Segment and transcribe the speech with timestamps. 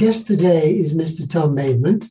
[0.00, 1.30] guest today is Mr.
[1.30, 2.10] Tom Maidment.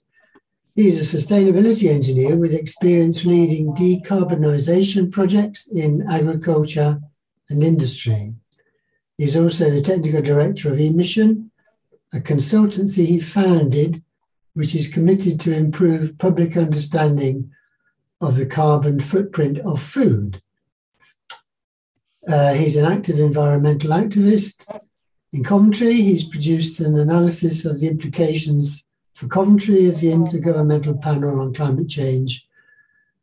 [0.75, 7.01] He's a sustainability engineer with experience leading decarbonisation projects in agriculture
[7.49, 8.35] and industry.
[9.17, 11.49] He's also the technical director of eMission,
[12.13, 14.03] a consultancy he founded
[14.53, 17.49] which is committed to improve public understanding
[18.21, 20.43] of the carbon footprint of food.
[22.27, 24.79] Uh, he's an active environmental activist.
[25.31, 31.39] In Coventry, he's produced an analysis of the implications for Coventry of the Intergovernmental Panel
[31.39, 32.47] on Climate Change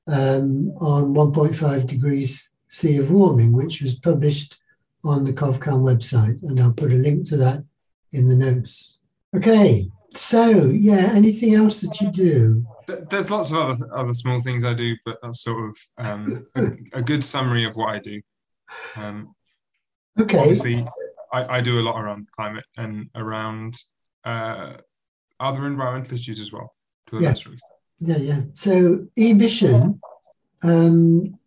[0.06, 4.58] um, on 1.5 degrees C of warming, which was published
[5.04, 6.40] on the CovCan website.
[6.42, 7.64] And I'll put a link to that
[8.12, 9.00] in the notes.
[9.34, 12.64] Okay, so yeah, anything else that you do?
[13.10, 16.72] There's lots of other other small things I do, but that's sort of um, a,
[16.94, 18.20] a, good summary of what I do.
[18.94, 19.34] Um,
[20.20, 20.38] okay.
[20.38, 20.76] Obviously,
[21.32, 23.76] I, I, do a lot around climate and around
[24.24, 24.74] uh,
[25.40, 26.74] other environmental issues as well.
[27.08, 27.28] To a yeah.
[27.28, 27.72] lesser extent.
[27.98, 28.40] Yeah, yeah.
[28.52, 30.00] So eMission,
[30.62, 31.38] um,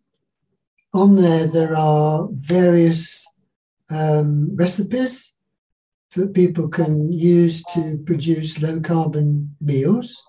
[0.92, 3.26] on there there are various
[3.90, 5.36] um, recipes
[6.16, 10.22] that people can use to produce low carbon meals.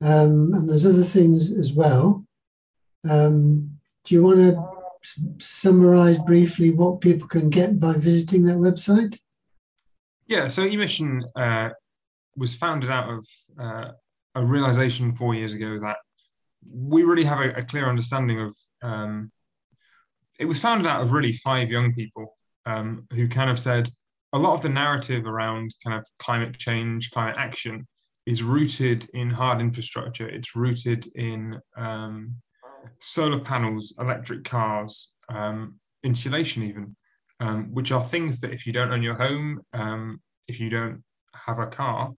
[0.00, 2.24] Um, and there's other things as well.
[3.08, 4.71] Um, do you want to
[5.38, 9.18] summarize briefly what people can get by visiting that website?
[10.26, 11.70] Yeah, so eMission uh,
[12.36, 13.26] was founded out of
[13.58, 13.90] uh,
[14.34, 15.98] a realization four years ago that
[16.70, 18.56] we really have a, a clear understanding of.
[18.82, 19.30] Um,
[20.38, 22.36] it was founded out of really five young people
[22.66, 23.88] um, who kind of said,
[24.32, 27.86] a lot of the narrative around kind of climate change, climate action
[28.24, 30.28] is rooted in hard infrastructure.
[30.28, 32.34] It's rooted in um,
[33.02, 36.96] solar panels, electric cars, um, insulation, even,
[37.40, 41.02] um, which are things that if you don't own your home, um, if you don't
[41.46, 42.10] have a car,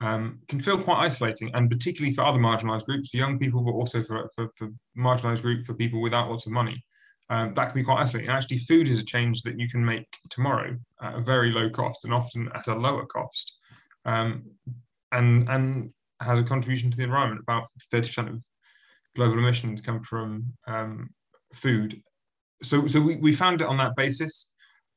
[0.00, 3.72] um, can feel quite isolating, and particularly for other marginalised groups, for young people, but
[3.72, 6.84] also for, for, for marginalised groups, for people without lots of money
[7.30, 8.28] um, that can be quite isolating.
[8.28, 11.68] And actually, food is a change that you can make tomorrow at a very low
[11.70, 13.58] cost and often at a lower cost,
[14.04, 14.44] um,
[15.12, 17.42] and and has a contribution to the environment.
[17.42, 18.44] About thirty percent of
[19.16, 21.10] global emissions come from um,
[21.54, 22.00] food.
[22.62, 24.52] So so we, we found it on that basis.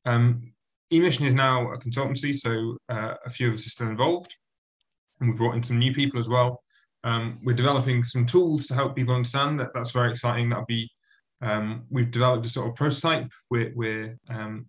[0.06, 0.52] Um,
[0.92, 4.34] eMission is now a consultancy, so uh, a few of us are still involved,
[5.20, 6.62] and we brought in some new people as well.
[7.02, 9.70] Um, we're developing some tools to help people understand that.
[9.74, 10.48] That's very exciting.
[10.48, 10.90] That'll be
[11.42, 13.28] um, we've developed a sort of prototype.
[13.50, 14.66] We're, we're um,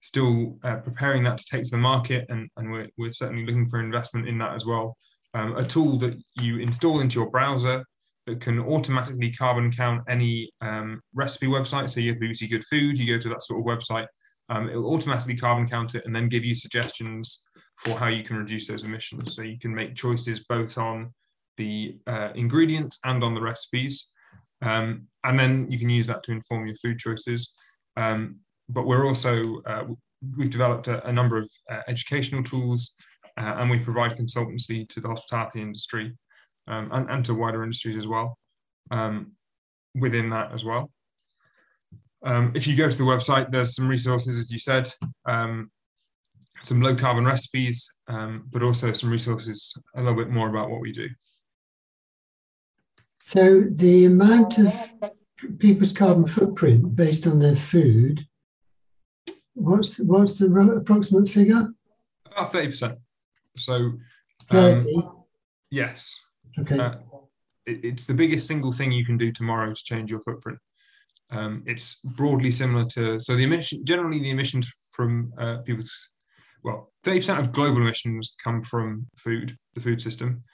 [0.00, 3.68] still uh, preparing that to take to the market, and, and we're, we're certainly looking
[3.68, 4.96] for investment in that as well.
[5.34, 7.84] Um, a tool that you install into your browser
[8.26, 11.90] that can automatically carbon count any um, recipe website.
[11.90, 14.06] So you have BBC Good Food, you go to that sort of website,
[14.48, 17.42] um, it'll automatically carbon count it and then give you suggestions
[17.78, 19.34] for how you can reduce those emissions.
[19.34, 21.12] So you can make choices both on
[21.56, 24.08] the uh, ingredients and on the recipes.
[24.62, 27.54] Um, and then you can use that to inform your food choices.
[27.96, 28.36] Um,
[28.68, 29.84] but we're also, uh,
[30.36, 32.94] we've developed a, a number of uh, educational tools
[33.38, 36.12] uh, and we provide consultancy to the hospitality industry
[36.68, 38.38] um, and, and, to wider industries as well
[38.90, 39.32] um,
[39.94, 40.90] within that as well.
[42.24, 44.88] Um, if you go to the website, there's some resources, as you said,
[45.26, 45.70] um,
[46.60, 50.92] some low carbon recipes, but also some resources a little bit more about what we
[50.92, 51.08] do.
[53.20, 54.74] So the amount of
[55.58, 58.26] people's carbon footprint based on their food,
[59.54, 61.68] what's the, what's the approximate figure?
[62.30, 62.98] About thirty percent.
[63.56, 64.00] So um,
[64.50, 65.02] thirty.
[65.70, 66.20] Yes.
[66.58, 66.78] Okay.
[66.78, 66.94] Uh,
[67.66, 70.58] it, it's the biggest single thing you can do tomorrow to change your footprint.
[71.30, 75.90] Um, it's broadly similar to so the emission generally the emissions from uh, people's
[76.62, 80.44] well 30% of global emissions come from food the food system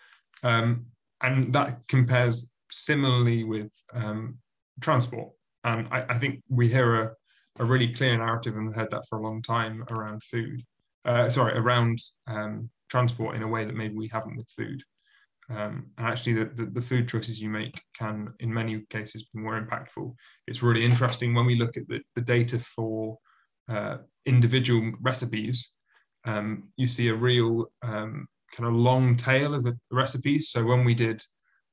[0.42, 0.86] um,
[1.20, 4.38] and that compares similarly with um,
[4.80, 5.30] transport.
[5.64, 7.12] And I, I, think we hear a,
[7.58, 10.62] a really clear narrative and we've heard that for a long time around food,
[11.04, 14.82] uh, sorry, around um, transport in a way that maybe we haven't with food.
[15.50, 19.40] Um, and actually, the, the, the, food choices you make can, in many cases, be
[19.40, 20.14] more impactful.
[20.46, 23.16] It's really interesting when we look at the, the data for
[23.68, 25.72] uh, individual recipes.
[26.26, 30.50] Um, you see a real um, kind of long tail of the recipes.
[30.50, 31.22] So when we did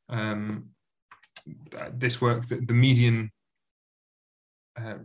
[0.09, 0.69] um,
[1.93, 3.31] this work, the, the median
[4.79, 4.95] uh,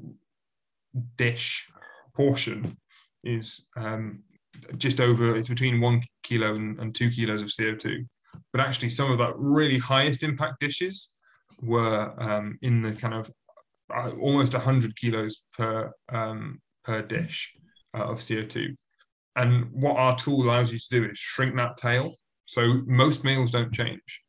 [1.17, 1.69] dish
[2.15, 2.77] portion
[3.25, 4.23] is um,
[4.77, 8.05] just over, it's between one kilo and, and, two kilos of CO2.
[8.53, 11.11] But actually, some of that really highest impact dishes
[11.63, 13.31] were um, in the kind of
[13.95, 17.55] uh, almost 100 kilos per, um, per dish
[17.95, 18.75] uh, of CO2.
[19.37, 22.15] and what our tool allows you to do is shrink that tail.
[22.47, 24.23] So most meals don't change,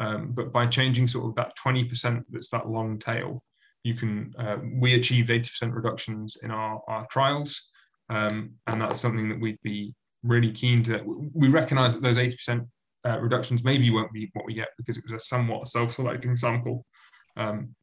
[0.00, 3.42] um, but by changing sort of that 20% that's that long tail,
[3.84, 4.32] you can.
[4.38, 7.70] Uh, we achieved 80% reductions in our our trials,
[8.08, 11.02] um, and that's something that we'd be really keen to.
[11.34, 12.66] We recognise that those 80%
[13.06, 16.84] uh, reductions maybe won't be what we get because it was a somewhat self-selecting sample.
[17.36, 17.74] Um,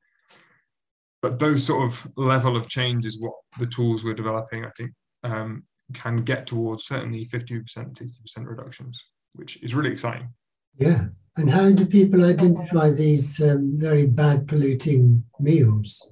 [1.22, 4.92] but those sort of level of change is what the tools we're developing, I think,
[5.24, 5.64] um,
[5.94, 10.30] can get towards certainly 50%, 60% reductions, which is really exciting.
[10.78, 11.06] Yeah.
[11.36, 16.10] And how do people identify these um, very bad polluting meals?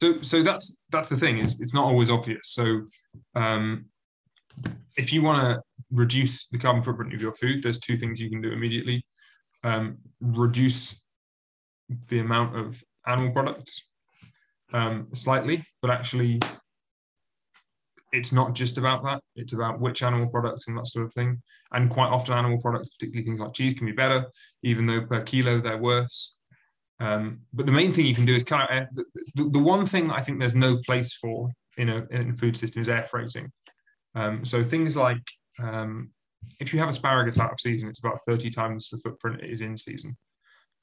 [0.00, 2.40] So, so that's that's the thing is it's not always obvious.
[2.44, 2.82] So,
[3.34, 3.86] um,
[4.96, 5.60] if you want to
[5.90, 9.04] reduce the carbon footprint of your food, there's two things you can do immediately.
[9.62, 11.02] Um, reduce
[12.08, 13.82] the amount of animal products
[14.72, 16.40] um, slightly, but actually
[18.12, 19.20] it's not just about that.
[19.36, 21.40] It's about which animal products and that sort of thing.
[21.72, 24.26] And quite often, animal products, particularly things like cheese, can be better,
[24.62, 26.38] even though per kilo they're worse.
[26.98, 29.04] Um, but the main thing you can do is kind of the,
[29.36, 32.82] the, the, one thing I think there's no place for in a, in food system
[32.82, 33.50] is air freighting.
[34.14, 35.22] Um, so things like
[35.62, 36.10] um,
[36.58, 39.60] if you have asparagus out of season, it's about 30 times the footprint it is
[39.60, 40.16] in season.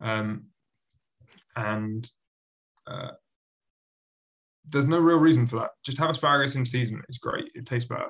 [0.01, 0.45] Um,
[1.55, 2.09] and
[2.85, 3.11] uh,
[4.69, 5.71] there's no real reason for that.
[5.83, 7.01] Just have asparagus in season.
[7.07, 7.51] It's great.
[7.55, 8.09] It tastes better.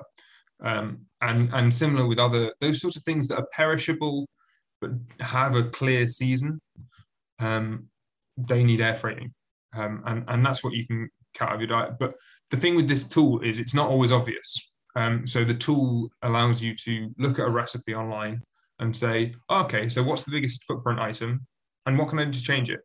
[0.60, 4.26] Um, and and similar with other those sorts of things that are perishable
[4.80, 6.60] but have a clear season.
[7.38, 7.88] Um,
[8.36, 9.32] they need air freighting,
[9.74, 11.92] um, and and that's what you can cut out of your diet.
[11.98, 12.14] But
[12.50, 14.68] the thing with this tool is it's not always obvious.
[14.98, 18.42] Um, so the tool allows you to look at a recipe online
[18.80, 21.46] and say, okay, so what's the biggest footprint item,
[21.86, 22.80] and what can I do to change it?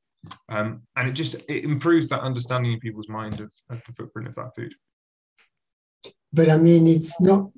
[0.48, 4.28] Um, and it just it improves that understanding in people's mind of, of the footprint
[4.28, 4.76] of that food.
[6.32, 7.50] But I mean, it's not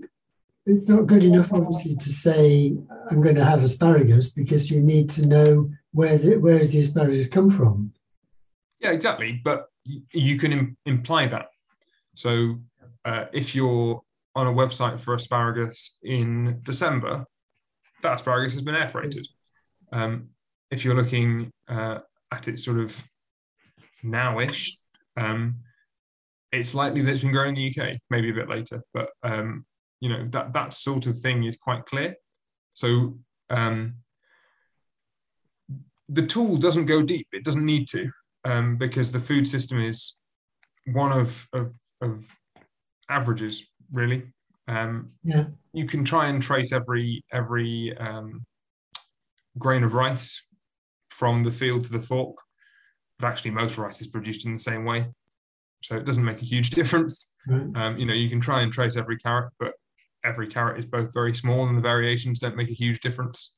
[0.65, 2.77] it's not good enough, obviously, to say
[3.11, 6.79] I'm going to have asparagus because you need to know where the, where does the
[6.79, 7.91] asparagus come from.
[8.79, 9.41] Yeah, exactly.
[9.43, 11.47] But you can Im- imply that.
[12.15, 12.55] So
[13.03, 14.01] uh, if you're
[14.35, 17.25] on a website for asparagus in December,
[18.01, 19.27] that asparagus has been air freighted.
[19.91, 20.29] Um,
[20.71, 21.99] if you're looking uh,
[22.31, 23.01] at it sort of
[24.03, 24.71] nowish,
[25.17, 25.55] um,
[26.51, 29.65] it's likely that it's been grown in the UK, maybe a bit later, but um,
[30.01, 32.15] you know that that sort of thing is quite clear.
[32.71, 33.17] So
[33.49, 33.95] um,
[36.09, 38.09] the tool doesn't go deep; it doesn't need to,
[38.43, 40.17] um, because the food system is
[40.87, 42.25] one of of, of
[43.09, 44.23] averages, really.
[44.67, 45.45] Um, yeah.
[45.73, 48.45] You can try and trace every every um,
[49.57, 50.41] grain of rice
[51.09, 52.37] from the field to the fork.
[53.19, 55.07] But actually, most rice is produced in the same way,
[55.81, 57.33] so it doesn't make a huge difference.
[57.47, 57.67] Right.
[57.75, 59.73] Um, you know, you can try and trace every carrot, but
[60.23, 63.55] every carrot is both very small, and the variations don't make a huge difference.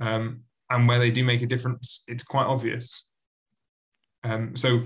[0.00, 3.06] Um, and where they do make a difference, it's quite obvious.
[4.24, 4.80] Um, so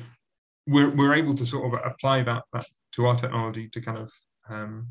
[0.66, 4.10] we're we're able to sort of apply that, that to our technology to kind of
[4.48, 4.88] um,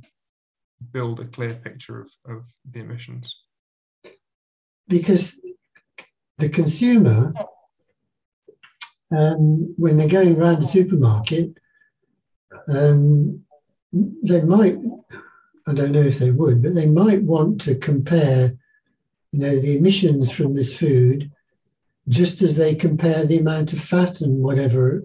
[0.92, 3.36] build a clear picture of, of the emissions.
[4.88, 5.40] Because
[6.38, 7.34] the consumer,
[9.12, 11.58] um, when they're going around the supermarket,
[12.68, 13.42] um,
[13.92, 14.78] they might,
[15.68, 18.54] I don't know if they would, but they might want to compare,
[19.32, 21.32] you know, the emissions from this food
[22.08, 25.04] just as they compare the amount of fat and whatever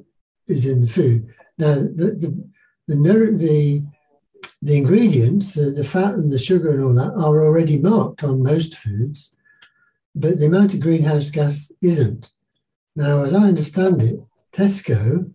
[0.48, 1.32] is in the food.
[1.56, 2.48] Now, the, the,
[2.88, 3.86] the, the,
[4.62, 8.42] the ingredients, the, the fat and the sugar and all that, are already marked on
[8.42, 9.32] most foods
[10.14, 12.30] but the amount of greenhouse gas isn't.
[12.96, 14.20] Now, as I understand it,
[14.52, 15.32] Tesco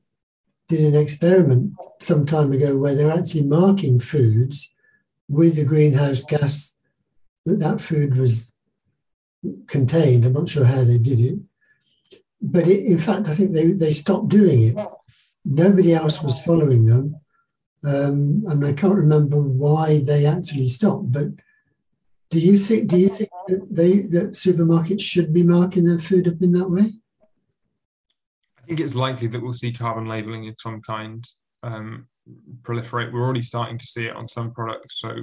[0.68, 4.72] did an experiment some time ago where they're actually marking foods
[5.30, 6.76] with the greenhouse gas
[7.46, 8.54] that that food was
[9.68, 10.26] contained.
[10.26, 11.40] I'm not sure how they did it.
[12.42, 14.78] But it, in fact, I think they, they stopped doing it.
[15.46, 17.16] Nobody else was following them.
[17.86, 21.28] Um, and I can't remember why they actually stopped, but
[22.32, 22.90] do you think?
[22.90, 26.70] Do you think that they that supermarkets should be marking their food up in that
[26.70, 26.92] way?
[28.58, 31.24] I think it's likely that we'll see carbon labeling of some kind
[31.62, 32.08] um,
[32.64, 33.14] proliferate.
[33.14, 35.00] We're already starting to see it on some products.
[35.00, 35.16] So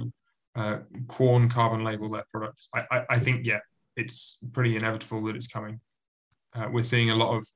[0.55, 0.77] uh,
[1.07, 2.69] Quorn carbon label their products.
[2.73, 3.59] I, I, I, think yeah,
[3.97, 5.81] it's pretty inevitable that it's coming.
[6.55, 7.47] Uh, we're seeing a lot of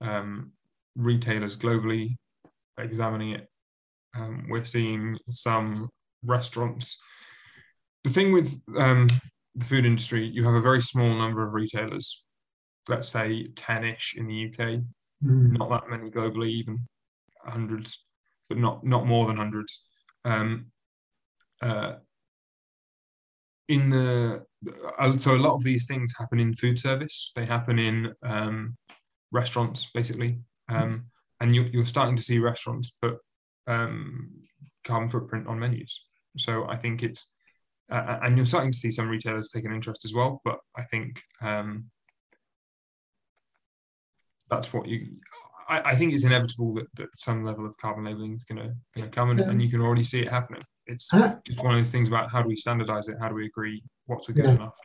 [0.00, 0.52] um,
[0.96, 2.16] retailers globally
[2.78, 3.48] examining it.
[4.14, 5.88] Um, we're seeing some
[6.24, 6.98] restaurants
[8.04, 9.08] the thing with um,
[9.54, 12.24] the food industry, you have a very small number of retailers.
[12.88, 14.80] Let's say ten-ish in the UK,
[15.24, 15.58] mm.
[15.58, 16.86] not that many globally, even
[17.44, 18.04] hundreds,
[18.48, 19.82] but not not more than hundreds.
[20.24, 20.66] Um,
[21.62, 21.94] uh,
[23.68, 24.44] in the
[24.98, 27.32] uh, so a lot of these things happen in food service.
[27.36, 28.76] They happen in um,
[29.30, 30.38] restaurants, basically,
[30.68, 31.04] um,
[31.40, 33.18] and you, you're starting to see restaurants put
[33.66, 34.30] um,
[34.84, 36.04] carbon footprint on menus.
[36.36, 37.26] So I think it's
[37.90, 40.40] uh, and you're starting to see some retailers take an interest as well.
[40.44, 41.90] But I think um,
[44.48, 45.06] that's what you.
[45.68, 49.08] I, I, think it's inevitable that, that some level of carbon labeling is going to
[49.08, 49.50] come, and, yeah.
[49.50, 50.62] and, you can already see it happening.
[50.86, 53.16] It's uh, just one of those things about how do we standardize it?
[53.20, 54.52] How do we agree what's a good yeah.
[54.52, 54.78] enough?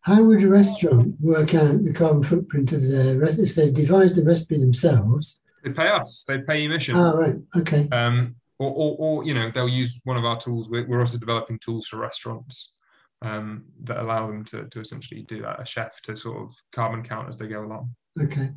[0.00, 4.24] How would a restaurant work out the carbon footprint of their if they devise the
[4.24, 5.40] recipe themselves?
[5.62, 6.24] They pay us.
[6.26, 6.94] They pay eMission.
[6.96, 7.88] Oh right, okay.
[7.90, 10.68] Um, or, or, or, you know they'll use one of our tools.
[10.68, 12.76] We're, we're also developing tools for restaurants
[13.22, 15.60] um, that allow them to, to essentially do that.
[15.60, 17.94] A chef to sort of carbon count as they go along.
[18.20, 18.50] Okay.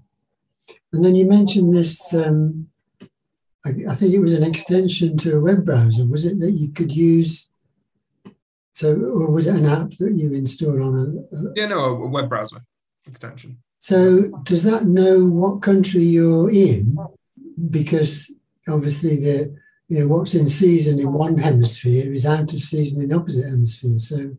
[0.94, 2.14] And then you mentioned this.
[2.14, 2.68] Um,
[3.66, 6.06] I, I, think it was an extension to a web browser.
[6.06, 7.50] Was it that you could use?
[8.74, 11.36] So, or was it an app that you installed on a?
[11.36, 12.62] a yeah, no, a web browser
[13.08, 13.58] extension.
[13.86, 16.98] So, does that know what country you're in?
[17.70, 18.34] Because
[18.68, 19.56] obviously, the
[19.88, 23.48] you know what's in season in one hemisphere is out of season in the opposite
[23.48, 24.00] hemisphere.
[24.00, 24.38] So,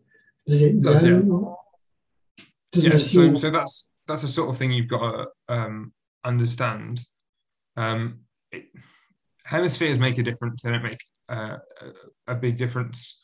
[0.49, 1.59] does it know?
[2.73, 2.97] Does yeah.
[2.97, 5.93] So, so that's that's the sort of thing you've got to um,
[6.25, 7.05] understand.
[7.77, 8.65] Um, it,
[9.45, 11.59] hemispheres make a difference; they don't make uh,
[12.27, 13.23] a, a big difference.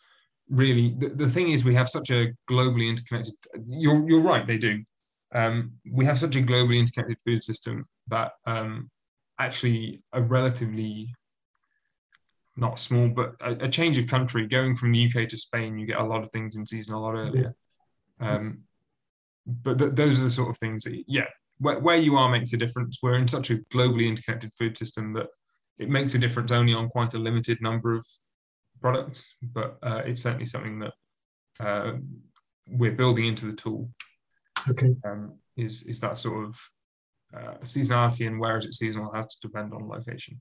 [0.48, 3.34] Really, the, the thing is, we have such a globally interconnected.
[3.66, 4.84] You're you're right; they do.
[5.34, 8.90] Um, we have such a globally interconnected food system that um,
[9.38, 11.14] actually a relatively
[12.56, 15.86] not small, but a, a, change of country going from the UK to Spain, you
[15.86, 17.54] get a lot of things in season a lot earlier.
[18.20, 18.34] Yeah.
[18.34, 18.58] Um,
[19.46, 21.26] but th- those are the sort of things that, yeah,
[21.58, 22.98] where, where you are makes a difference.
[23.02, 25.28] We're in such a globally interconnected food system that
[25.78, 28.06] it makes a difference only on quite a limited number of
[28.80, 30.92] products, but uh, it's certainly something that
[31.60, 31.92] uh,
[32.68, 33.88] we're building into the tool.
[34.70, 34.94] Okay.
[35.04, 36.60] Um, is is that sort of
[37.36, 40.40] uh, seasonality and where is it seasonal has to depend on location.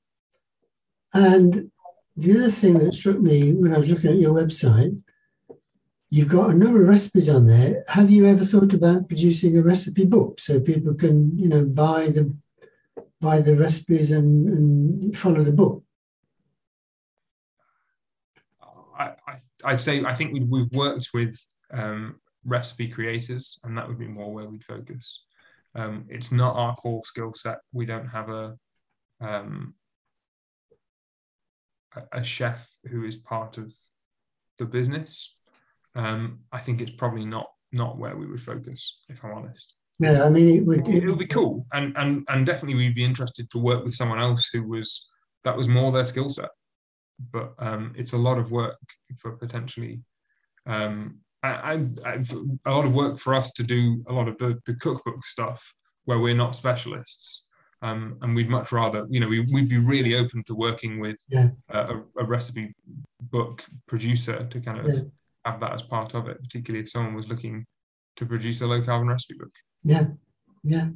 [1.13, 1.71] And
[2.15, 5.01] the other thing that struck me when I was looking at your website
[6.13, 7.85] You've got a number of recipes on there.
[7.87, 12.07] Have you ever thought about producing a recipe book so people can, you know, buy
[12.07, 12.35] the
[13.21, 15.83] buy the recipes and, and follow the book?
[18.99, 19.13] I,
[19.63, 21.39] I, would say I think we, we've worked with
[21.71, 25.23] um, recipe creators, and that would be more where we'd focus.
[25.75, 27.59] Um, it's not our core skill set.
[27.71, 28.57] We don't have a
[29.21, 29.75] um,
[32.11, 33.71] a chef who is part of
[34.57, 35.35] the business
[35.95, 39.75] um, I think it's probably not not where we would focus, if I'm honest.
[39.99, 43.03] Yeah, I mean, it would it, would be cool, and and and definitely we'd be
[43.03, 45.09] interested to work with someone else who was
[45.43, 46.49] that was more their skill set.
[47.31, 48.79] But um, it's a lot of work
[49.17, 50.01] for potentially,
[50.65, 55.25] um, a lot of work for us to do a lot of the the cookbook
[55.25, 55.73] stuff
[56.05, 57.47] where we're not specialists.
[57.83, 61.17] Um, and we'd much rather, you know, we, would be really open to working with
[61.29, 61.47] yeah.
[61.69, 62.75] a, a, recipe
[63.19, 65.01] book producer to kind of yeah
[65.45, 67.65] have that as part of it, particularly if someone was looking
[68.15, 69.51] to produce a low carbon recipe book.
[69.83, 70.07] Yeah,
[70.63, 70.89] yeah.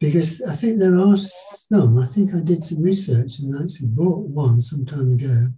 [0.00, 3.88] Because I think there are some, I think I did some research and I actually
[3.88, 5.48] bought one some time ago,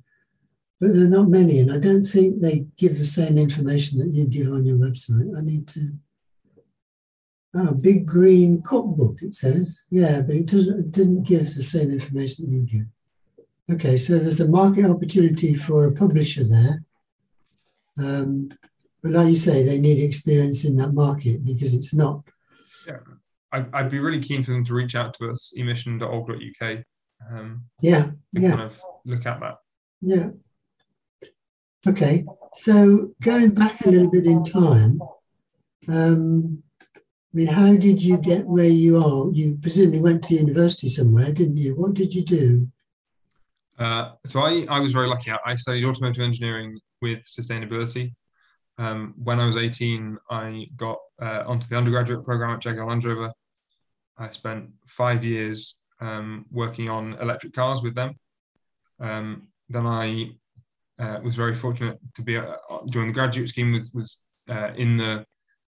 [0.81, 1.61] but there are not many.
[1.61, 5.37] And I don't think they give the same information that you give on your website.
[5.37, 5.93] I need to.
[7.57, 9.85] Oh, big green cookbook, it says.
[9.89, 13.77] Yeah, but it doesn't it didn't give the same information that you give.
[13.77, 16.85] Okay, so there's a market opportunity for a publisher there
[17.99, 18.49] um,
[19.03, 22.23] but like you say, they need experience in that market because it's not.
[22.87, 22.99] Yeah,
[23.53, 26.79] I'd, I'd be really keen for them to reach out to us, emission.org.uk.
[27.31, 28.51] Um, yeah, yeah.
[28.51, 29.59] Kind of look at that.
[30.01, 30.29] Yeah.
[31.87, 32.25] Okay,
[32.55, 35.01] so going back a little bit in time,
[35.89, 36.63] um,
[36.95, 39.31] I mean, how did you get where you are?
[39.33, 41.75] You presumably went to university somewhere, didn't you?
[41.75, 42.69] What did you do?
[43.79, 45.31] Uh, so I, I was very lucky.
[45.45, 48.15] I studied automotive engineering with sustainability.
[48.79, 53.05] Um, when I was 18, I got uh, onto the undergraduate program at Jaguar Land
[53.05, 53.33] Rover.
[54.17, 58.15] I spent five years um, working on electric cars with them.
[59.01, 60.31] Um, then I
[60.99, 62.57] uh, was very fortunate to be uh,
[62.91, 63.73] join the graduate scheme.
[63.73, 65.25] was was uh, in the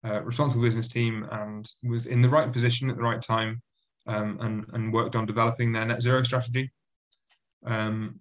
[0.04, 3.60] uh, responsible business team and was in the right position at the right time,
[4.06, 6.70] um, and and worked on developing their net zero strategy.
[7.64, 8.20] Um,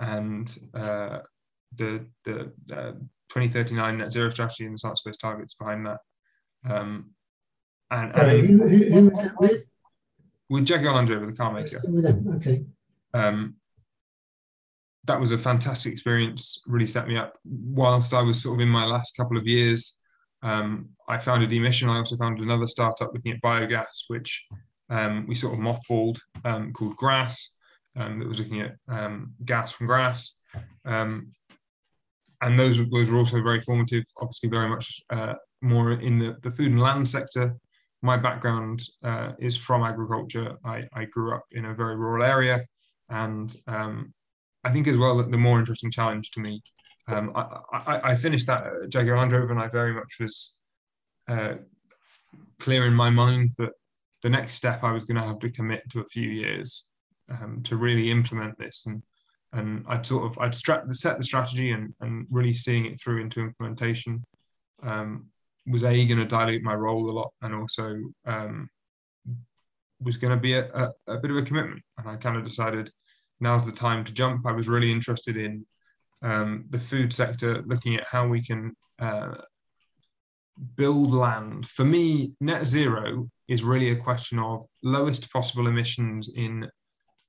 [0.00, 1.20] and uh,
[1.74, 2.92] the the uh,
[3.30, 5.98] 2039 net zero strategy and the science based targets behind that.
[6.64, 7.10] Um,
[7.90, 9.68] and, and who, who, who was that with?
[10.48, 11.80] With Jaguar Land Rover, the car maker.
[12.36, 12.64] Okay.
[13.14, 13.56] Um,
[15.06, 16.62] that was a fantastic experience.
[16.66, 17.34] Really set me up.
[17.44, 19.94] Whilst I was sort of in my last couple of years,
[20.42, 21.88] um, I founded eMission.
[21.88, 24.44] I also founded another startup looking at biogas, which
[24.90, 27.56] um, we sort of mothballed um, called Grass,
[27.96, 30.38] um, that was looking at um, gas from grass.
[30.84, 31.32] Um,
[32.42, 36.50] and those, those were also very formative, obviously, very much uh, more in the, the
[36.50, 37.56] food and land sector.
[38.02, 40.56] My background uh, is from agriculture.
[40.64, 42.62] I, I, grew up in a very rural area.
[43.08, 44.12] And um,
[44.66, 46.62] I think, as well, the more interesting challenge to me,
[47.08, 50.58] um, I, I, I, finished that at Jaguar Land Rover, and I very much was
[51.28, 51.54] uh,
[52.58, 53.70] clear in my mind that
[54.22, 56.90] the next step I was going to have to commit to a few years
[57.30, 58.86] um, to really implement this.
[58.86, 59.02] And
[59.52, 63.20] and I'd sort of I'd strat- set the strategy and and really seeing it through
[63.20, 64.24] into implementation
[64.82, 65.26] um,
[65.66, 68.68] was a going to dilute my role a lot and also um,
[70.00, 71.82] was going to be a, a, a, bit of a commitment.
[71.98, 72.90] And I kind of decided
[73.40, 74.46] now's the time to jump.
[74.46, 75.66] I was really interested in
[76.22, 79.34] um, the food sector looking at how we can uh,
[80.76, 81.66] build land.
[81.66, 86.68] For me net zero is really a question of lowest possible emissions in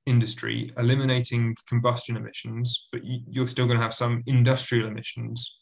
[0.06, 5.58] industry, eliminating combustion emissions, but you, are still going to have some industrial emissions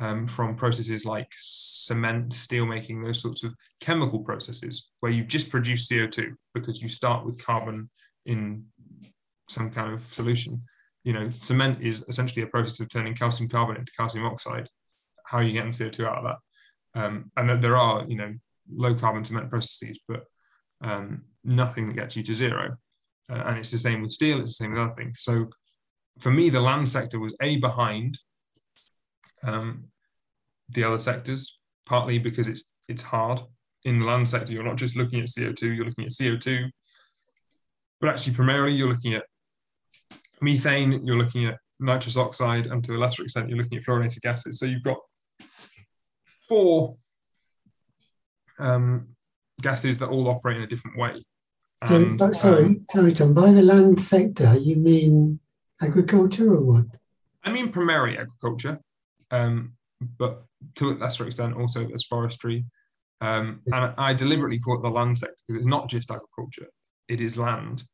[0.00, 5.48] um, from processes like cement, steel making, those sorts of chemical processes where you just
[5.48, 7.86] produce CO2 because you start with carbon
[8.26, 8.64] in
[9.48, 10.60] some kind of solution.
[11.04, 14.68] You know, cement is essentially a process of turning calcium carbonate into calcium oxide.
[15.26, 17.00] How are you getting CO2 out of that?
[17.00, 18.32] Um, and that there are, you know,
[18.72, 20.24] low carbon cement processes, but
[20.82, 22.76] um, nothing that gets you to zero.
[23.30, 25.20] Uh, and it's the same with steel, it's the same with other things.
[25.20, 25.48] So
[26.18, 28.18] for me, the land sector was A, behind
[29.42, 29.84] um,
[30.70, 33.40] the other sectors, partly because it's it's hard.
[33.84, 36.70] In the land sector, you're not just looking at CO2, you're looking at CO2,
[38.00, 39.24] but actually primarily you're looking at
[40.40, 44.20] methane, you're looking at nitrous oxide, and to a lesser extent, you're looking at fluorinated
[44.20, 44.58] gases.
[44.58, 44.98] So you've got
[46.40, 46.96] four
[48.58, 49.08] um,
[49.60, 51.24] gases that all operate in a different way.
[51.86, 53.34] So, and, uh, sorry, um, sorry, Tom.
[53.34, 55.40] By the land sector, you mean
[55.82, 56.86] agriculture or what?
[57.42, 58.80] I mean primarily agriculture,
[59.30, 59.74] um,
[60.18, 60.44] but
[60.76, 62.64] to a lesser extent also as forestry.
[63.20, 66.68] Um, and I deliberately call it the land sector because it's not just agriculture;
[67.08, 67.84] it is land.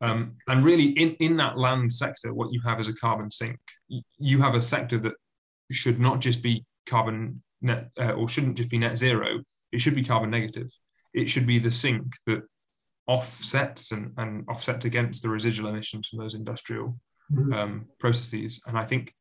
[0.00, 3.58] Um, and really, in, in that land sector, what you have is a carbon sink.
[4.18, 5.14] You have a sector that
[5.70, 9.40] should not just be carbon net, uh, or shouldn't just be net zero.
[9.72, 10.68] It should be carbon negative.
[11.14, 12.42] It should be the sink that
[13.06, 16.94] offsets and, and offsets against the residual emissions from those industrial
[17.32, 17.52] mm-hmm.
[17.52, 18.60] um, processes.
[18.66, 19.14] And I think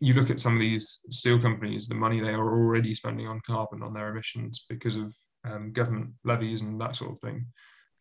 [0.00, 3.40] you look at some of these steel companies, the money they are already spending on
[3.46, 7.46] carbon on their emissions because of um, government levies and that sort of thing.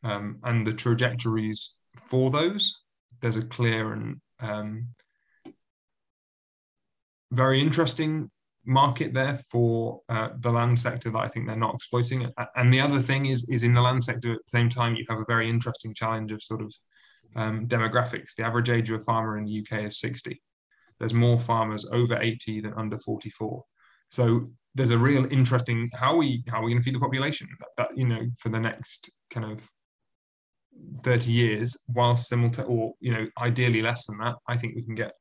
[0.04, 2.74] Um, and the trajectories for those,
[3.22, 4.88] there's a clear and um,
[7.32, 8.30] very interesting
[8.66, 12.32] market there for uh, the land sector that I think they're not exploiting.
[12.56, 15.06] And the other thing is, is in the land sector at the same time, you
[15.10, 16.74] have a very interesting challenge of sort of
[17.36, 18.36] um, demographics.
[18.36, 20.42] The average age of a farmer in the UK is 60.
[21.00, 23.64] There's more farmers over 80 than under 44.
[24.10, 27.48] So there's a real interesting how we how are we going to feed the population
[27.60, 29.68] that, that you know for the next kind of
[31.04, 34.96] 30 years while simultaneously or you know ideally less than that i think we can
[34.96, 35.14] get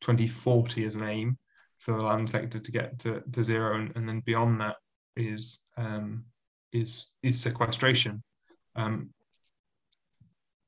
[0.00, 1.38] 2040 as an aim
[1.84, 4.76] for the land sector to get to, to zero, and, and then beyond that
[5.16, 6.24] is um,
[6.72, 8.22] is is sequestration.
[8.74, 9.10] Um,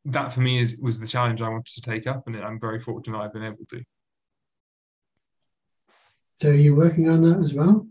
[0.05, 2.81] that for me is was the challenge I wanted to take up, and I'm very
[2.81, 3.83] fortunate I've been able to.
[6.37, 7.87] So, are you working on that as well?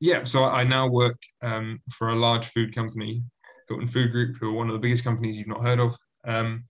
[0.00, 3.22] Yeah, so I now work um, for a large food company,
[3.68, 5.96] Hilton Food Group, who are one of the biggest companies you've not heard of.
[6.24, 6.64] Um,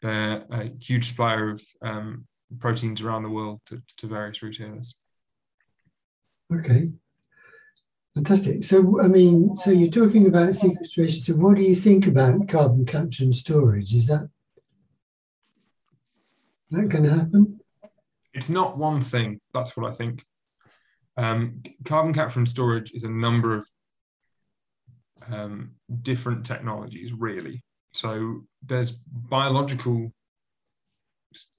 [0.00, 2.26] they're a huge supplier of um,
[2.58, 4.96] proteins around the world to, to various retailers.
[6.54, 6.92] Okay.
[8.14, 8.62] Fantastic.
[8.62, 11.20] So, I mean, so you're talking about sequestration.
[11.20, 13.94] So, what do you think about carbon capture and storage?
[13.94, 14.28] Is that
[16.70, 17.60] that going to happen?
[18.34, 19.40] It's not one thing.
[19.54, 20.24] That's what I think.
[21.16, 23.66] Um, carbon capture and storage is a number of
[25.30, 27.62] um, different technologies, really.
[27.92, 30.12] So, there's biological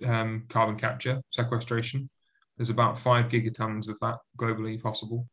[0.06, 2.10] um, carbon capture, sequestration.
[2.58, 5.28] There's about five gigatons of that globally possible.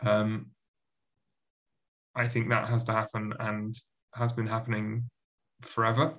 [0.00, 0.50] Um,
[2.14, 3.78] I think that has to happen and
[4.14, 5.08] has been happening
[5.62, 6.14] forever.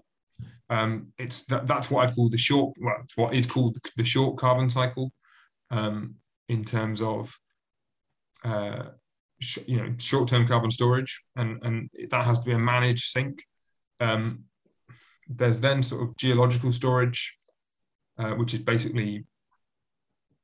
[0.69, 4.37] Um, it's that, that's what I call the short, well, what is called the short
[4.37, 5.11] carbon cycle,
[5.71, 6.15] um,
[6.49, 7.35] in terms of,
[8.43, 8.83] uh,
[9.43, 13.43] sh- you know, short-term carbon storage, and and that has to be a managed sink.
[13.99, 14.45] Um,
[15.27, 17.37] there's then sort of geological storage,
[18.17, 19.25] uh, which is basically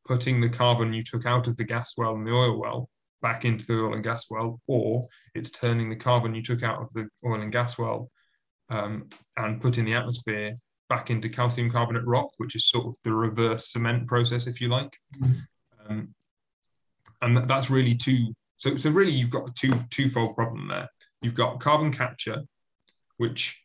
[0.06, 2.90] putting the carbon you took out of the gas well and the oil well
[3.22, 6.82] back into the oil and gas well, or it's turning the carbon you took out
[6.82, 8.10] of the oil and gas well
[8.70, 9.08] um,
[9.38, 10.56] and putting the atmosphere
[10.88, 14.70] back into calcium carbonate rock, which is sort of the reverse cement process, if you
[14.70, 14.98] like.
[15.22, 15.92] Mm-hmm.
[15.92, 16.16] Um,
[17.22, 18.34] and that's really two.
[18.60, 20.88] So, so really, you've got a two twofold problem there.
[21.22, 22.44] You've got carbon capture,
[23.16, 23.58] which,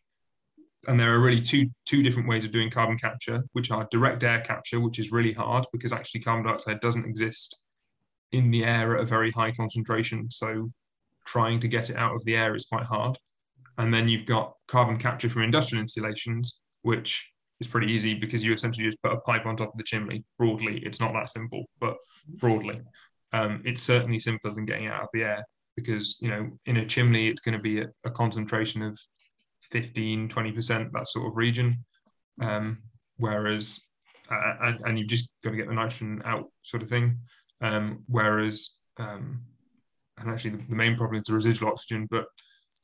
[0.86, 4.22] and there are really two two different ways of doing carbon capture, which are direct
[4.22, 7.58] air capture, which is really hard because actually carbon dioxide doesn't exist
[8.30, 10.30] in the air at a very high concentration.
[10.30, 10.70] So,
[11.26, 13.18] trying to get it out of the air is quite hard.
[13.78, 17.28] And then you've got carbon capture from industrial installations, which
[17.58, 20.22] is pretty easy because you essentially just put a pipe on top of the chimney.
[20.38, 21.96] Broadly, it's not that simple, but
[22.28, 22.80] broadly,
[23.34, 25.44] um, it's certainly simpler than getting out of the air
[25.76, 28.96] because you know in a chimney it's going to be a, a concentration of
[29.70, 31.84] 15 20% that sort of region.
[32.40, 32.78] Um,
[33.16, 33.80] whereas
[34.30, 37.18] uh, and, you've just got to get the nitrogen out sort of thing.
[37.60, 39.42] Um, whereas um,
[40.18, 42.26] and actually the, the, main problem is the residual oxygen but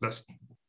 [0.01, 0.25] that's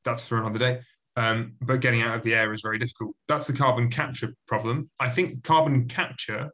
[0.05, 0.81] that's for another day.
[1.15, 3.15] Um, but getting out of the air is very difficult.
[3.27, 4.91] That's the carbon capture problem.
[4.99, 6.51] I think carbon capture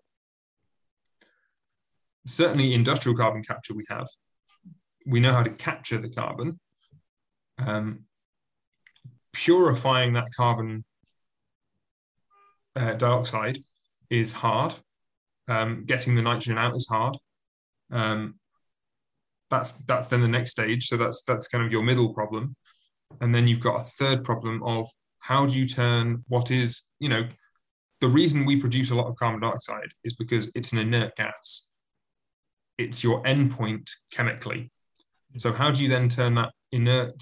[2.27, 4.07] certainly industrial carbon capture we have
[5.07, 6.59] we know how to capture the carbon.
[7.57, 8.03] Um,
[9.33, 10.83] purifying that carbon
[12.75, 13.63] uh, dioxide
[14.09, 14.75] is hard.
[15.47, 17.17] Um, getting the nitrogen out is hard.
[17.89, 18.35] Um,
[19.49, 20.87] that's that's then the next stage.
[20.87, 22.55] So that's that's kind of your middle problem,
[23.21, 24.87] and then you've got a third problem of
[25.19, 27.27] how do you turn what is you know
[28.01, 31.69] the reason we produce a lot of carbon dioxide is because it's an inert gas.
[32.77, 34.71] It's your endpoint chemically.
[35.33, 35.41] Mm.
[35.41, 37.21] So how do you then turn that inert,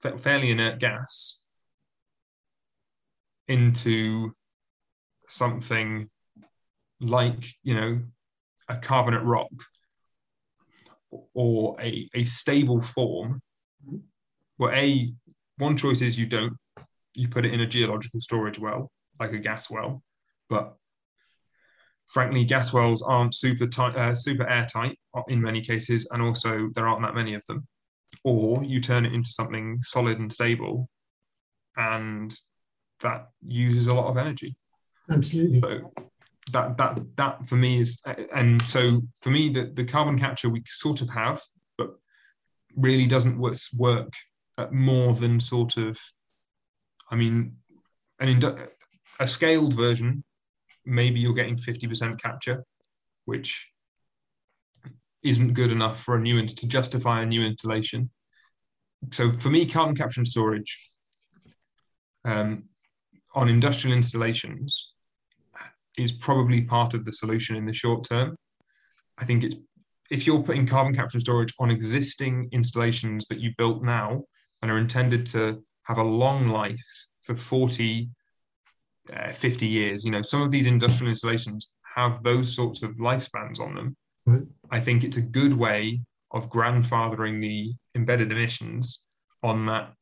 [0.00, 1.40] fairly inert gas
[3.48, 4.32] into
[5.26, 6.08] something
[7.00, 8.00] like, you know,
[8.68, 9.50] a carbonate rock
[11.34, 13.40] or a, a stable form
[13.86, 13.98] mm-hmm.
[14.58, 15.12] well a
[15.58, 16.56] one choice is you don't
[17.14, 20.02] you put it in a geological storage well like a gas well
[20.48, 20.76] but
[22.12, 24.98] frankly, gas wells aren't super tight, uh, super airtight
[25.28, 27.66] in many cases, and also there aren't that many of them.
[28.22, 30.88] Or you turn it into something solid and stable,
[31.76, 32.32] and
[33.00, 34.54] that uses a lot of energy.
[35.10, 35.60] Absolutely.
[35.60, 35.92] So
[36.52, 38.00] that that that for me is,
[38.32, 41.40] and so for me, the the carbon capture we sort of have,
[41.78, 41.94] but
[42.76, 44.12] really doesn't work, work
[44.58, 45.98] at more than sort of,
[47.10, 47.56] I mean,
[48.20, 48.68] an
[49.18, 50.24] a scaled version
[50.84, 52.64] maybe you're getting 50% capture,
[53.24, 53.68] which
[55.22, 58.10] isn't good enough for a new to justify a new installation.
[59.12, 60.90] So for me, carbon capture and storage
[62.24, 62.64] um,
[63.34, 64.92] on industrial installations
[65.98, 68.36] is probably part of the solution in the short term.
[69.18, 69.56] I think it's
[70.10, 74.22] if you're putting carbon capture and storage on existing installations that you built now
[74.60, 76.84] and are intended to have a long life
[77.20, 78.08] for 40
[79.12, 80.04] uh, 50 years.
[80.04, 83.96] You know, some of these industrial installations have those sorts of lifespans on them.
[84.26, 84.42] Right.
[84.70, 89.02] I think it's a good way of grandfathering the embedded emissions
[89.42, 89.92] on that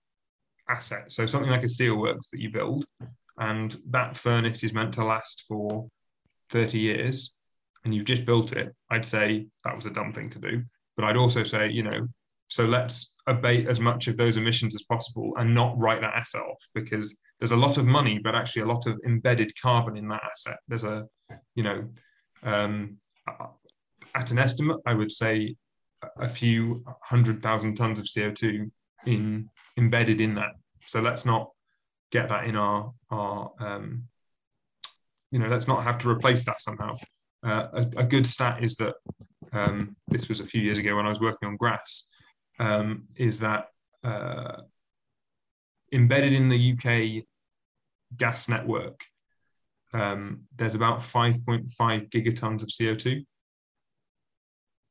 [0.68, 1.10] asset.
[1.10, 2.84] So something like a steelworks that you build,
[3.38, 5.88] and that furnace is meant to last for
[6.50, 7.36] 30 years,
[7.84, 8.74] and you've just built it.
[8.90, 10.62] I'd say that was a dumb thing to do.
[10.96, 12.06] But I'd also say, you know,
[12.48, 16.42] so let's abate as much of those emissions as possible and not write that asset
[16.42, 20.06] off because there's a lot of money, but actually a lot of embedded carbon in
[20.08, 20.58] that asset.
[20.68, 21.06] There's a,
[21.54, 21.88] you know,
[22.42, 22.98] um,
[24.14, 25.56] at an estimate, I would say
[26.18, 28.70] a few hundred thousand tons of CO2
[29.06, 30.52] in embedded in that.
[30.86, 31.50] So let's not
[32.10, 34.04] get that in our our um,
[35.30, 36.96] you know let's not have to replace that somehow.
[37.42, 38.94] Uh, a, a, good stat is that
[39.54, 42.08] um, this was a few years ago when I was working on grass.
[42.58, 43.68] Um, is that
[44.04, 44.56] uh,
[45.92, 47.24] embedded in the UK
[48.16, 49.00] gas network,
[49.92, 51.68] um, there's about 5.5
[52.10, 53.24] gigatons of CO2.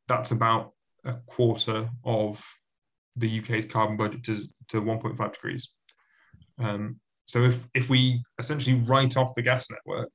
[0.08, 0.74] That's about
[1.06, 2.44] a quarter of
[3.16, 5.70] the UK's carbon budget to, to 1.5 degrees.
[6.58, 10.12] Um, so if, if we essentially write off the gas network,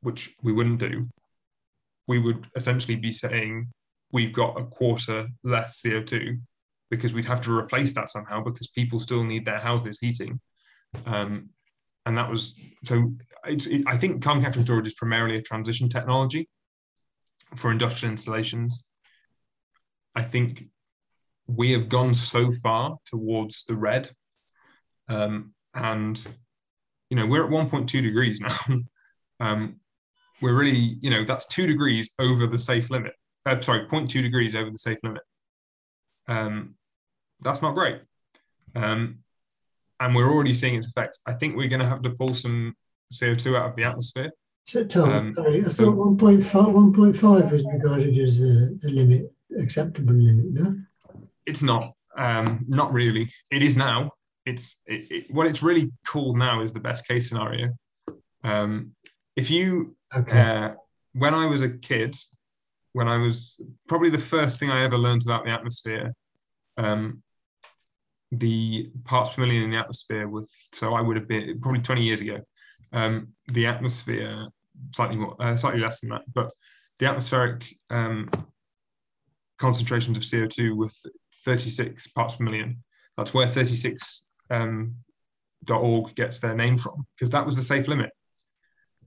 [0.00, 1.08] which we wouldn't do,
[2.06, 3.68] we would essentially be saying
[4.12, 6.38] we've got a quarter less CO2
[6.90, 10.40] because we'd have to replace that somehow because people still need their houses heating.
[11.06, 11.50] Um,
[12.06, 13.12] and that was so.
[13.46, 16.48] It, I think carbon capture and storage is primarily a transition technology
[17.56, 18.84] for industrial installations.
[20.14, 20.64] I think
[21.46, 24.10] we have gone so far towards the red,
[25.08, 26.22] um, and
[27.10, 28.58] you know we're at 1.2 degrees now.
[29.40, 29.80] um,
[30.42, 33.12] we're really, you know, that's two degrees over the safe limit.
[33.46, 35.22] Uh, sorry, 0.2 degrees over the safe limit.
[36.28, 36.74] Um,
[37.40, 38.00] that's not great.
[38.74, 39.18] Um,
[40.00, 41.20] and we're already seeing its effects.
[41.26, 42.74] I think we're going to have to pull some
[43.12, 44.30] CO2 out of the atmosphere.
[44.64, 49.30] So, Tom, um, sorry, I thought so, 1.5, 1.5 was regarded as a, a, limit,
[49.58, 50.76] acceptable limit, no?
[51.46, 51.92] It's not.
[52.16, 53.28] Um, not really.
[53.50, 54.12] It is now.
[54.46, 57.70] It's it, it, what it's really called now is the best case scenario.
[58.42, 58.94] Um,
[59.36, 60.40] if you, okay.
[60.40, 60.74] uh,
[61.12, 62.16] when I was a kid,
[62.94, 66.14] when I was probably the first thing I ever learned about the atmosphere,
[66.76, 67.22] um,
[68.30, 72.02] the parts per million in the atmosphere with so I would have been probably 20
[72.02, 72.40] years ago.
[72.92, 74.46] Um, the atmosphere
[74.92, 76.50] slightly more, uh, slightly less than that, but
[77.00, 78.30] the atmospheric um,
[79.58, 80.94] concentrations of CO2 with
[81.44, 82.76] 36 parts per million.
[83.16, 84.94] That's where 36 um,
[85.68, 88.10] .org gets their name from because that was the safe limit.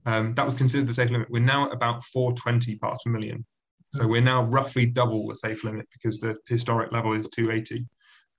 [0.04, 1.30] Um, that was considered the safe limit.
[1.30, 3.46] We're now at about 420 parts per million.
[3.90, 7.86] So we're now roughly double the safe limit because the historic level is 280.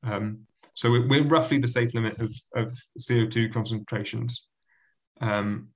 [0.03, 4.47] Um, so we're roughly the safe limit of, of CO2 concentrations.
[5.19, 5.69] Um,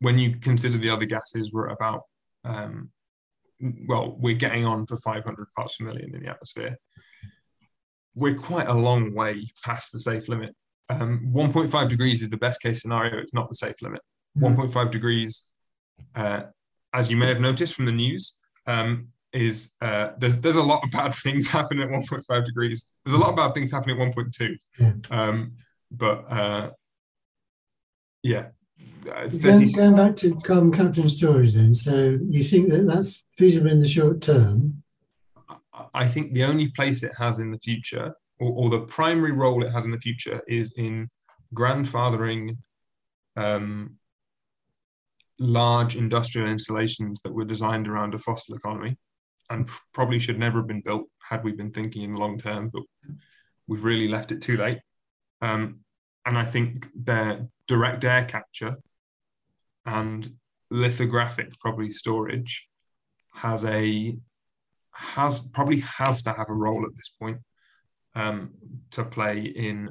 [0.00, 2.02] when you consider the other gases, we're about,
[2.44, 2.90] um,
[3.86, 6.76] well, we're getting on for 500 parts per million in the atmosphere.
[8.14, 10.56] We're quite a long way past the safe limit.
[10.88, 13.18] Um, 1.5 degrees is the best case scenario.
[13.18, 14.00] It's not the safe limit.
[14.38, 14.56] Mm.
[14.56, 15.48] 1.5 degrees
[16.14, 16.42] uh,
[16.94, 20.82] as you may have noticed from the news, um, is uh, there's there's a lot
[20.84, 22.86] of bad things happening at 1.5 degrees.
[23.04, 24.56] There's a lot of bad things happening at 1.2.
[24.78, 24.92] Yeah.
[25.10, 25.52] Um,
[25.90, 26.70] but uh,
[28.22, 28.48] yeah.
[29.08, 29.38] Uh, 30...
[29.38, 31.74] going, going back to carbon capture and storage, then.
[31.74, 34.82] So you think that that's feasible in the short term?
[35.94, 39.64] I think the only place it has in the future, or, or the primary role
[39.64, 41.08] it has in the future, is in
[41.54, 42.56] grandfathering
[43.36, 43.96] um,
[45.42, 48.96] large industrial installations that were designed around a fossil economy
[49.50, 52.70] and probably should never have been built had we been thinking in the long term,
[52.72, 52.82] but
[53.66, 54.78] we've really left it too late.
[55.40, 55.80] Um,
[56.24, 58.76] and I think their direct air capture
[59.84, 60.28] and
[60.70, 62.66] lithographic probably storage
[63.34, 64.16] has a
[64.92, 67.38] has probably has to have a role at this point
[68.14, 68.50] um,
[68.90, 69.90] to play in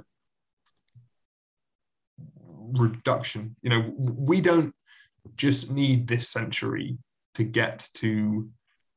[2.73, 3.55] reduction.
[3.61, 4.73] You know, we don't
[5.35, 6.97] just need this century
[7.35, 8.49] to get to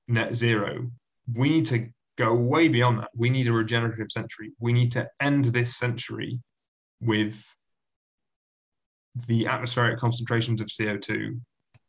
[0.08, 0.90] net zero.
[1.32, 3.10] We need to go way beyond that.
[3.14, 4.52] We need a regenerative century.
[4.58, 6.40] We need to end this century
[7.00, 7.42] with
[9.26, 11.40] the atmospheric concentrations of CO2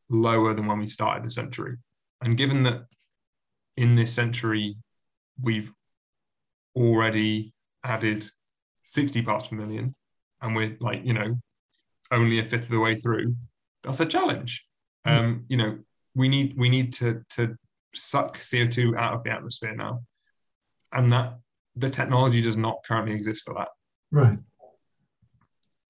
[0.10, 1.78] lower than when we started the century.
[2.22, 2.84] And given that
[3.78, 4.76] in this century,
[5.42, 5.72] we've
[6.76, 8.26] already added
[8.84, 9.94] 60 parts per million,
[10.42, 11.36] and we're like, you know,
[12.12, 13.36] only a fifth of the way through,
[13.86, 14.66] that's a challenge.
[15.06, 15.78] Um, you know,
[16.16, 17.56] we need we need to to
[17.94, 20.02] suck CO2 out of the atmosphere now,
[20.92, 21.38] and that
[21.76, 23.70] the technology does not currently exist for that.
[24.12, 24.40] Right.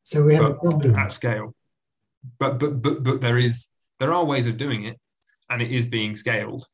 [0.04, 1.56] So we have but a problem at scale.
[2.40, 3.68] But but but but there is
[4.00, 5.00] there are ways of doing it,
[5.50, 6.68] and it is being scaled.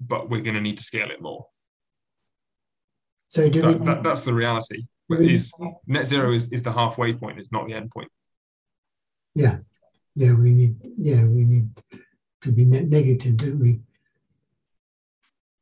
[0.00, 1.46] But we're going to need to scale it more.
[3.26, 4.86] So do that, we, that, that's the reality.
[5.10, 5.52] Is
[5.86, 7.38] net zero is, is the halfway point.
[7.38, 8.10] It's not the end point.
[9.34, 9.58] Yeah
[10.18, 11.68] yeah, we need, yeah, we need
[12.40, 13.78] to be net negative, don't we?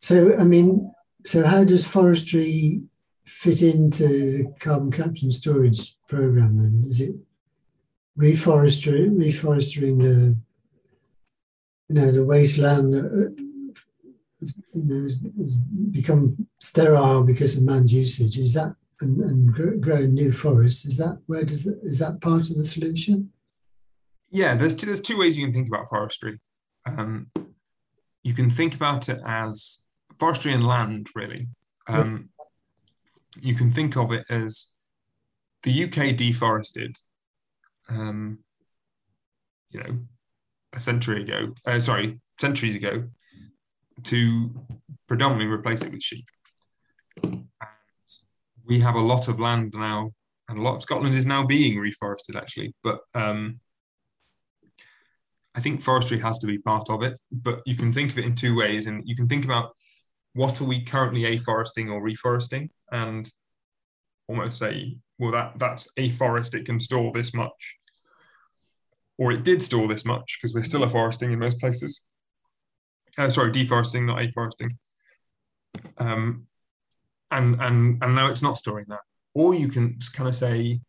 [0.00, 0.94] So, I mean,
[1.26, 2.82] so how does forestry
[3.24, 6.84] fit into the carbon capture and storage program then?
[6.88, 7.16] Is it
[8.16, 10.36] reforestry, reforesting the,
[11.88, 13.42] you know, the wasteland that uh,
[14.40, 15.16] you know, has,
[15.90, 18.38] become sterile because of man's usage?
[18.38, 20.86] Is that and, and growing new forests?
[20.86, 23.30] Is that where does that, is that part of the solution?
[24.30, 26.40] Yeah, there's two, there's two ways you can think about forestry.
[26.86, 27.30] Um,
[28.22, 29.78] you can think about it as
[30.18, 31.48] forestry and land, really.
[31.88, 32.30] Um,
[33.40, 34.68] you can think of it as
[35.62, 36.96] the UK deforested,
[37.88, 38.38] um,
[39.70, 39.98] you know,
[40.72, 43.04] a century ago, uh, sorry, centuries ago,
[44.04, 44.50] to
[45.06, 46.24] predominantly replace it with sheep.
[47.22, 47.44] And
[48.64, 50.12] we have a lot of land now,
[50.48, 52.74] and a lot of Scotland is now being reforested, actually.
[52.82, 53.60] But um,
[55.56, 58.26] I think forestry has to be part of it, but you can think of it
[58.26, 58.86] in two ways.
[58.86, 59.74] And you can think about
[60.34, 63.30] what are we currently afforesting or reforesting, and
[64.28, 67.76] almost say, well, that that's a forest, it can store this much.
[69.18, 72.06] Or it did store this much because we're still afforesting in most places.
[73.16, 74.76] Uh, sorry, deforesting, not afforesting.
[75.96, 76.46] Um,
[77.30, 79.00] and and and now it's not storing that.
[79.34, 80.80] Or you can kind of say,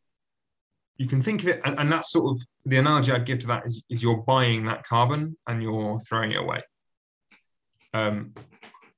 [0.98, 3.48] you can think of it, and, and that's sort of the analogy I'd give to
[3.48, 6.62] that is, is you're buying that carbon and you're throwing it away.
[7.94, 8.34] Um,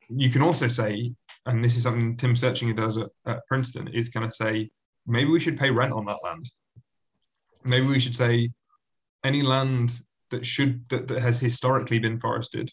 [0.09, 1.13] you can also say,
[1.45, 4.69] and this is something Tim Searchinger does at, at Princeton, is kind of say,
[5.05, 6.49] maybe we should pay rent on that land.
[7.63, 8.49] Maybe we should say
[9.23, 12.71] any land that should that, that has historically been forested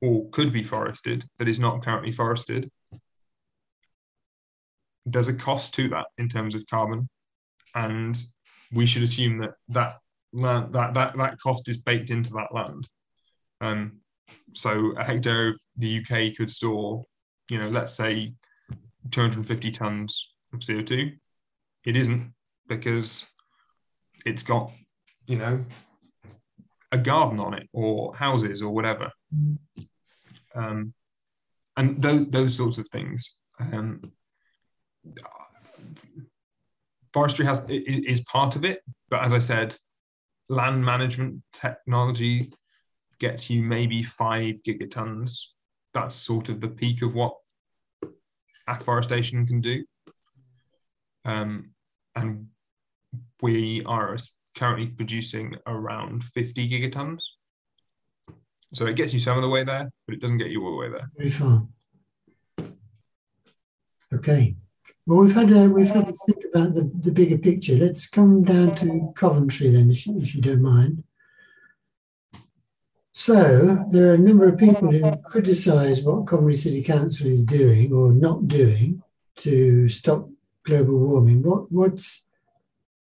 [0.00, 2.70] or could be forested that is not currently forested
[5.06, 7.08] there's a cost to that in terms of carbon
[7.74, 8.16] and
[8.72, 9.98] we should assume that that
[10.32, 12.88] land, that that that cost is baked into that land
[13.60, 14.00] um,
[14.52, 17.04] so a hectare of the uk could store
[17.48, 18.32] you know let's say
[19.10, 21.16] 250 tons of co2
[21.84, 22.32] it isn't
[22.68, 23.24] because
[24.24, 24.70] it's got
[25.26, 25.64] you know
[26.94, 29.10] a garden on it or houses or whatever.
[30.54, 30.94] Um,
[31.76, 33.40] and those, those sorts of things.
[33.58, 34.00] Um,
[37.14, 39.76] forestry has is part of it, but as I said,
[40.48, 42.52] land management technology
[43.20, 45.38] gets you maybe five gigatons.
[45.94, 47.36] That's sort of the peak of what
[48.66, 49.84] afforestation can do.
[51.24, 51.70] Um,
[52.16, 52.48] and
[53.40, 54.16] we are
[54.56, 57.22] currently producing around 50 gigatons.
[58.72, 60.72] So it gets you some of the way there, but it doesn't get you all
[60.72, 61.08] the way there.
[61.16, 61.64] Very far.
[64.12, 64.56] Okay.
[65.06, 67.76] Well, we've had a, we've had to think about the, the bigger picture.
[67.76, 71.04] Let's come down to Coventry then, if you, if you don't mind.
[73.12, 77.92] So there are a number of people who criticise what Coventry City Council is doing
[77.92, 79.02] or not doing
[79.36, 80.28] to stop
[80.64, 81.42] global warming.
[81.42, 82.22] What what's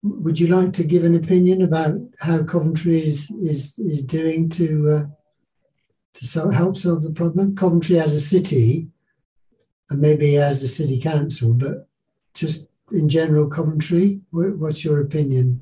[0.02, 4.90] would you like to give an opinion about how Coventry is is, is doing to
[4.90, 5.04] uh,
[6.14, 7.54] to so help solve the problem?
[7.54, 8.88] Coventry as a city,
[9.90, 11.88] and maybe as the city council, but
[12.34, 14.20] just in general, Coventry.
[14.30, 15.60] What's your opinion?